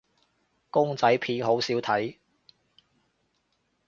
[0.71, 2.17] 公仔片好少睇